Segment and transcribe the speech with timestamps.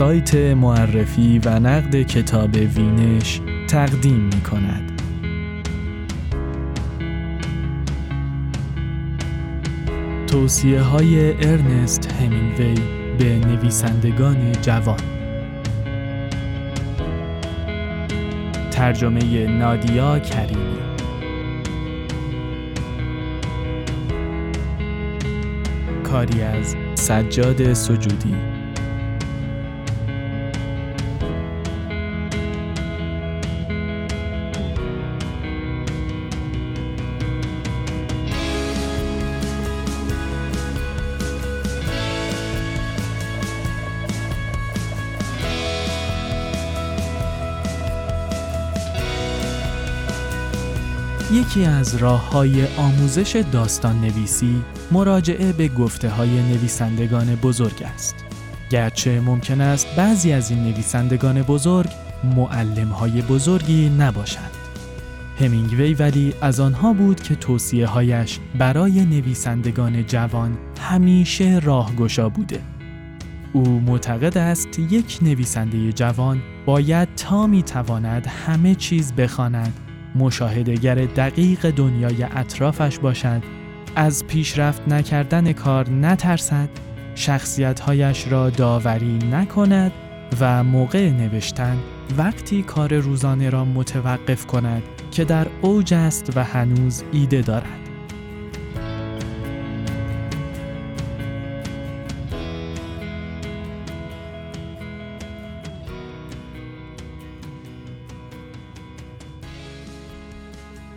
[0.00, 5.02] سایت معرفی و نقد کتاب وینش تقدیم می کند.
[10.26, 12.74] توصیه های ارنست همینگوی
[13.18, 15.00] به نویسندگان جوان.
[18.70, 20.78] ترجمه نادیا کریمی.
[26.04, 28.59] کاری از سجاد سجودی.
[51.40, 58.14] یکی از راه های آموزش داستان نویسی مراجعه به گفته های نویسندگان بزرگ است.
[58.70, 61.90] گرچه ممکن است بعضی از این نویسندگان بزرگ
[62.36, 64.50] معلم های بزرگی نباشند.
[65.38, 72.60] همینگوی ولی از آنها بود که توصیه هایش برای نویسندگان جوان همیشه راهگشا بوده.
[73.52, 81.70] او معتقد است یک نویسنده جوان باید تا می تواند همه چیز بخواند مشاهدهگر دقیق
[81.70, 83.42] دنیای اطرافش باشد
[83.96, 86.68] از پیشرفت نکردن کار نترسد
[87.14, 89.92] شخصیتهایش را داوری نکند
[90.40, 91.76] و موقع نوشتن
[92.18, 97.89] وقتی کار روزانه را متوقف کند که در اوج است و هنوز ایده دارد.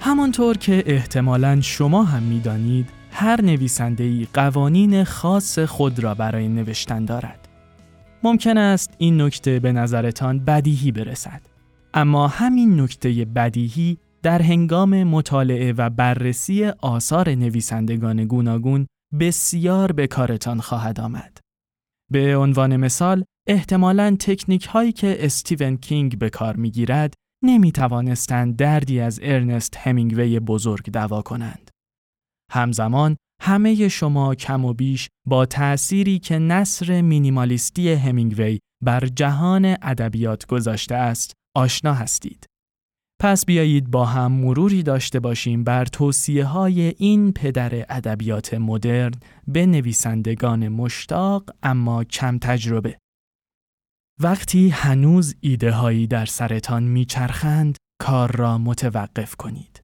[0.06, 7.48] همانطور که احتمالاً شما هم می‌دانید هر نویسنده قوانین خاص خود را برای نوشتن دارد.
[8.24, 11.42] ممکن است این نکته به نظرتان بدیهی برسد.
[11.94, 18.88] اما همین نکته بدیهی در هنگام مطالعه و بررسی آثار نویسندگان گوناگون
[19.20, 21.38] بسیار به کارتان خواهد آمد.
[22.12, 27.14] به عنوان مثال، احتمالاً تکنیک هایی که استیون کینگ به کار می گیرد
[27.44, 31.72] نمی توانستند دردی از ارنست همینگوی بزرگ دوا کنند.
[32.52, 40.46] همزمان همه شما کم و بیش با تأثیری که نصر مینیمالیستی همینگوی بر جهان ادبیات
[40.46, 42.46] گذاشته است آشنا هستید.
[43.22, 49.12] پس بیایید با هم مروری داشته باشیم بر توصیه های این پدر ادبیات مدرن
[49.48, 52.98] به نویسندگان مشتاق اما کم تجربه.
[54.22, 59.82] وقتی هنوز ایده هایی در سرتان میچرخند کار را متوقف کنید.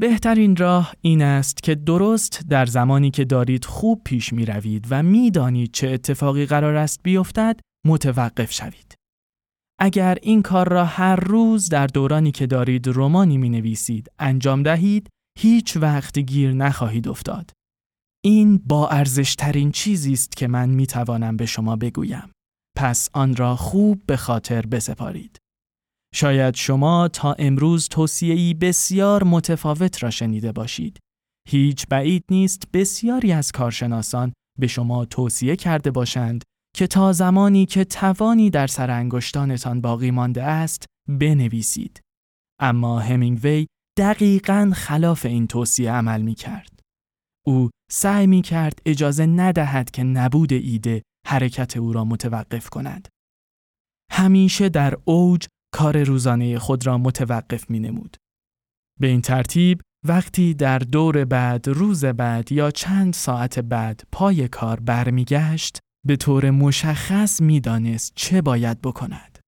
[0.00, 5.02] بهترین راه این است که درست در زمانی که دارید خوب پیش می روید و
[5.02, 8.94] می دانید چه اتفاقی قرار است بیفتد متوقف شوید.
[9.80, 15.08] اگر این کار را هر روز در دورانی که دارید رومانی می نویسید انجام دهید
[15.38, 17.50] هیچ وقت گیر نخواهید افتاد.
[18.24, 22.33] این با ارزشترین چیزی است که من می توانم به شما بگویم.
[22.76, 25.38] پس آن را خوب به خاطر بسپارید.
[26.14, 30.98] شاید شما تا امروز توصیه‌ای بسیار متفاوت را شنیده باشید.
[31.48, 36.44] هیچ بعید نیست بسیاری از کارشناسان به شما توصیه کرده باشند
[36.76, 42.00] که تا زمانی که توانی در سر انگشتانتان باقی مانده است بنویسید.
[42.60, 43.66] اما همینگوی
[43.98, 46.80] دقیقاً خلاف این توصیه عمل می کرد.
[47.46, 53.08] او سعی می کرد اجازه ندهد که نبود ایده حرکت او را متوقف کند.
[54.10, 58.16] همیشه در اوج کار روزانه خود را متوقف می نمود.
[59.00, 64.80] به این ترتیب وقتی در دور بعد، روز بعد یا چند ساعت بعد پای کار
[64.80, 69.38] برمیگشت به طور مشخص می‌دانست چه باید بکند.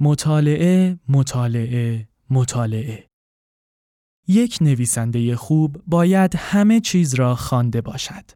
[0.00, 3.08] مطالعه، مطالعه، مطالعه.
[4.28, 8.30] یک نویسنده خوب باید همه چیز را خوانده باشد.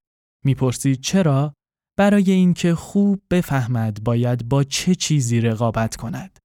[0.45, 1.55] می‌پرسید چرا؟
[1.97, 6.39] برای اینکه خوب بفهمد باید با چه چیزی رقابت کند.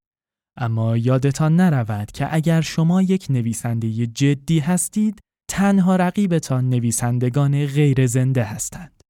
[0.57, 5.19] اما یادتان نرود که اگر شما یک نویسنده جدی هستید،
[5.49, 9.03] تنها رقیبتان نویسندگان غیر زنده هستند.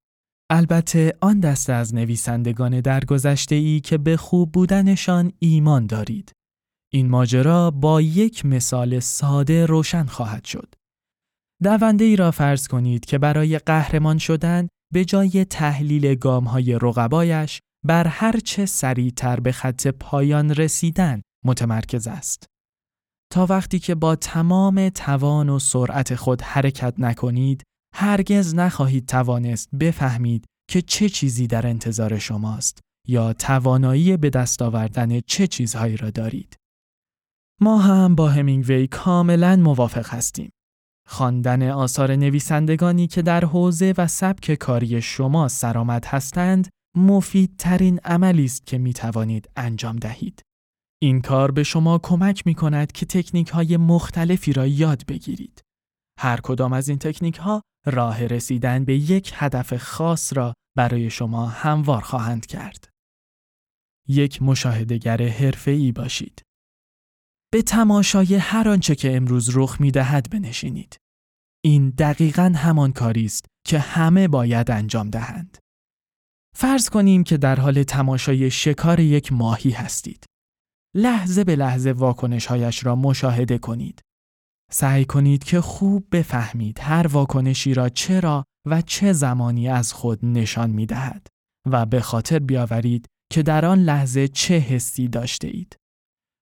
[0.51, 6.31] البته آن دسته از نویسندگان درگذشته ای که به خوب بودنشان ایمان دارید.
[6.93, 10.73] این ماجرا با یک مثال ساده روشن خواهد شد.
[11.63, 17.59] دونده ای را فرض کنید که برای قهرمان شدن به جای تحلیل گام های رقبایش
[17.85, 22.45] بر هر چه سریعتر به خط پایان رسیدن متمرکز است.
[23.33, 27.63] تا وقتی که با تمام توان و سرعت خود حرکت نکنید،
[27.95, 35.19] هرگز نخواهید توانست بفهمید که چه چیزی در انتظار شماست یا توانایی به دست آوردن
[35.19, 36.55] چه چیزهایی را دارید.
[37.61, 40.49] ما هم با همینگوی کاملا موافق هستیم.
[41.09, 48.65] خواندن آثار نویسندگانی که در حوزه و سبک کاری شما سرآمد هستند مفیدترین عملی است
[48.65, 50.41] که می توانید انجام دهید.
[51.01, 55.61] این کار به شما کمک می کند که تکنیک های مختلفی را یاد بگیرید.
[56.19, 61.45] هر کدام از این تکنیک ها راه رسیدن به یک هدف خاص را برای شما
[61.45, 62.89] هموار خواهند کرد.
[64.07, 66.41] یک مشاهدگر حرفه‌ای باشید.
[67.53, 70.97] به تماشای هر آنچه که امروز رخ می دهد بنشینید.
[71.65, 75.57] این دقیقا همان کاری است که همه باید انجام دهند.
[76.55, 80.25] فرض کنیم که در حال تماشای شکار یک ماهی هستید.
[80.95, 84.01] لحظه به لحظه واکنشهایش را مشاهده کنید.
[84.71, 90.69] سعی کنید که خوب بفهمید هر واکنشی را چرا و چه زمانی از خود نشان
[90.69, 91.27] می دهد
[91.71, 95.78] و به خاطر بیاورید که در آن لحظه چه حسی داشته اید.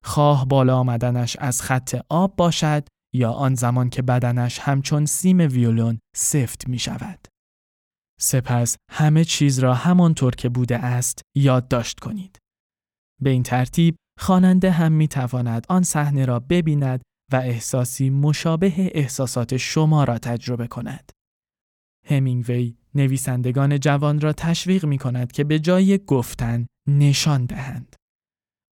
[0.07, 5.99] خواه بالا آمدنش از خط آب باشد یا آن زمان که بدنش همچون سیم ویولون
[6.15, 7.27] سفت می شود.
[8.19, 12.39] سپس همه چیز را همانطور که بوده است یادداشت کنید.
[13.21, 17.01] به این ترتیب خواننده هم می تواند آن صحنه را ببیند
[17.33, 21.11] و احساسی مشابه احساسات شما را تجربه کند.
[22.05, 27.95] همینگوی نویسندگان جوان را تشویق می کند که به جای گفتن نشان دهند.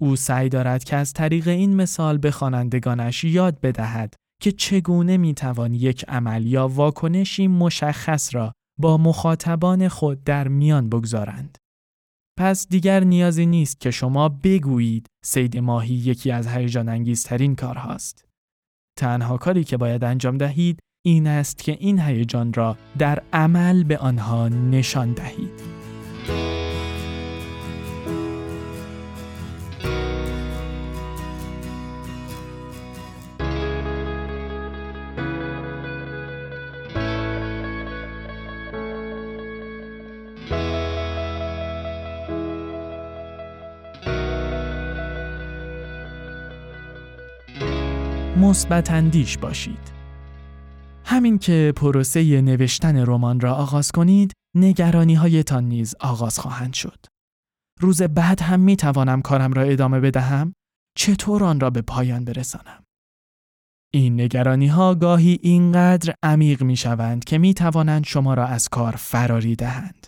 [0.03, 5.33] او سعی دارد که از طریق این مثال به خوانندگانش یاد بدهد که چگونه می
[5.33, 11.57] توان یک عمل یا واکنشی مشخص را با مخاطبان خود در میان بگذارند.
[12.39, 18.25] پس دیگر نیازی نیست که شما بگویید سید ماهی یکی از هیجان انگیزترین کارهاست.
[18.99, 23.97] تنها کاری که باید انجام دهید این است که این هیجان را در عمل به
[23.97, 25.72] آنها نشان دهید.
[48.43, 49.91] مثبت اندیش باشید.
[51.05, 57.05] همین که پروسه نوشتن رمان را آغاز کنید، نگرانی هایتان نیز آغاز خواهند شد.
[57.79, 60.53] روز بعد هم می توانم کارم را ادامه بدهم؟
[60.97, 62.83] چطور آن را به پایان برسانم؟
[63.93, 68.95] این نگرانی ها گاهی اینقدر عمیق می شوند که می توانند شما را از کار
[68.95, 70.07] فراری دهند.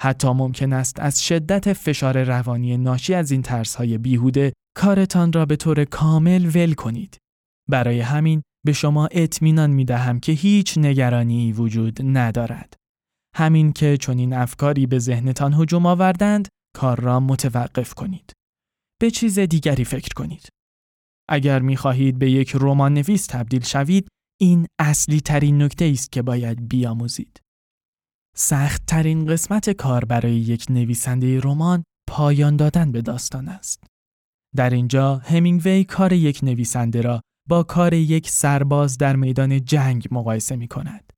[0.00, 5.46] حتی ممکن است از شدت فشار روانی ناشی از این ترس های بیهوده کارتان را
[5.46, 7.21] به طور کامل ول کنید
[7.72, 12.74] برای همین به شما اطمینان می دهم که هیچ نگرانی وجود ندارد.
[13.36, 18.32] همین که چون این افکاری به ذهنتان هجوم آوردند، کار را متوقف کنید.
[19.00, 20.48] به چیز دیگری فکر کنید.
[21.28, 24.08] اگر می خواهید به یک رمان نویس تبدیل شوید،
[24.40, 27.40] این اصلی ترین نکته است که باید بیاموزید.
[28.36, 33.84] سخت ترین قسمت کار برای یک نویسنده رمان پایان دادن به داستان است.
[34.56, 37.20] در اینجا همینگوی کار یک نویسنده را
[37.52, 41.12] با کار یک سرباز در میدان جنگ مقایسه می کند.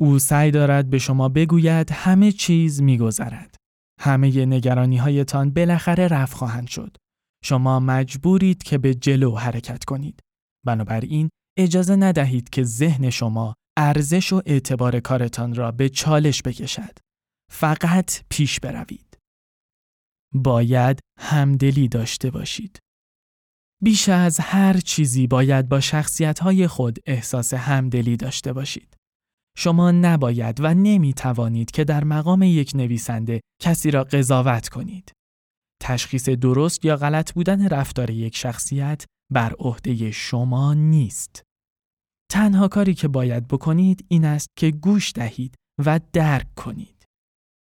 [0.00, 3.56] او سعی دارد به شما بگوید همه چیز میگذرد.
[4.00, 6.96] همه نگرانی هایتان بالاخره رفت خواهند شد.
[7.44, 10.20] شما مجبورید که به جلو حرکت کنید.
[10.66, 11.28] بنابراین
[11.58, 16.98] اجازه ندهید که ذهن شما ارزش و اعتبار کارتان را به چالش بکشد.
[17.50, 19.18] فقط پیش بروید.
[20.34, 22.81] باید همدلی داشته باشید.
[23.82, 28.96] بیش از هر چیزی باید با شخصیت خود احساس همدلی داشته باشید.
[29.56, 35.12] شما نباید و نمی توانید که در مقام یک نویسنده کسی را قضاوت کنید.
[35.82, 41.42] تشخیص درست یا غلط بودن رفتار یک شخصیت بر عهده شما نیست.
[42.30, 47.04] تنها کاری که باید بکنید این است که گوش دهید و درک کنید.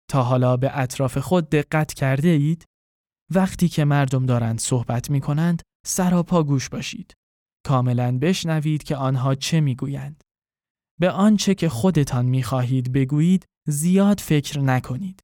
[0.10, 2.66] تا حالا به اطراف خود دقت کرده اید؟
[3.34, 7.14] وقتی که مردم دارند صحبت می کنند سراپا گوش باشید.
[7.66, 10.24] کاملا بشنوید که آنها چه می‌گویند.
[11.00, 15.20] به آنچه که خودتان می‌خواهید بگویید زیاد فکر نکنید.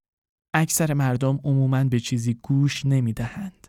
[0.56, 3.68] اکثر مردم عموماً به چیزی گوش نمی‌دهند.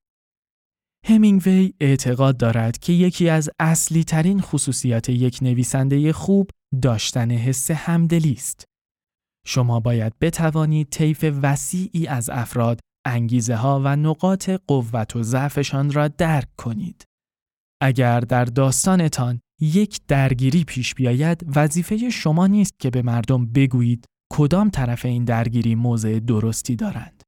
[1.07, 6.51] همینگوی اعتقاد دارد که یکی از اصلی ترین خصوصیات یک نویسنده خوب
[6.83, 8.65] داشتن حس همدلی است.
[9.47, 16.09] شما باید بتوانید طیف وسیعی از افراد انگیزه ها و نقاط قوت و ضعفشان را
[16.09, 17.05] درک کنید.
[17.83, 24.71] اگر در داستانتان یک درگیری پیش بیاید وظیفه شما نیست که به مردم بگویید کدام
[24.71, 27.23] طرف این درگیری موضع درستی دارند.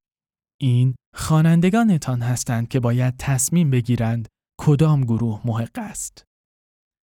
[0.60, 4.28] این خوانندگانتان هستند که باید تصمیم بگیرند
[4.60, 6.24] کدام گروه محق است.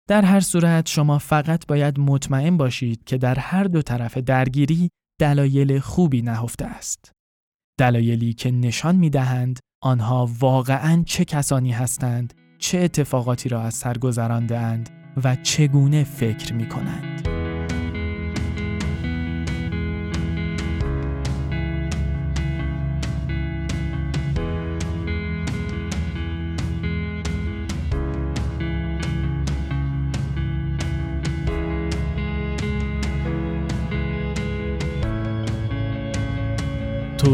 [0.08, 4.90] در هر صورت شما فقط باید مطمئن باشید که در هر دو طرف درگیری
[5.20, 7.12] دلایل خوبی نهفته است.
[7.80, 13.98] دلایلی که نشان می دهند آنها واقعا چه کسانی هستند، چه اتفاقاتی را از سر
[13.98, 14.58] گذرانده
[15.24, 17.39] و چگونه فکر می کنند.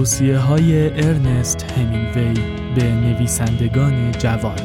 [0.06, 2.34] توصیه های ارنست همینگوی
[2.74, 4.58] به نویسندگان جوان.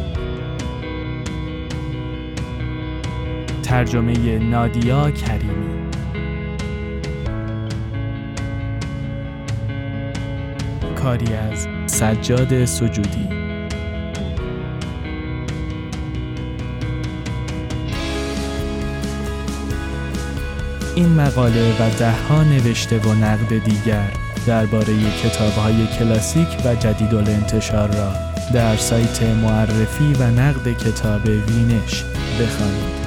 [3.64, 5.90] ترجمه نادیا کریمی.
[10.96, 13.28] کاری از سجاد سجودی.
[20.96, 28.12] این مقاله و دهها نوشته و نقد دیگر درباره کتابهای کلاسیک و جدید انتشار را
[28.54, 32.04] در سایت معرفی و نقد کتاب وینش
[32.40, 33.01] بخوانید.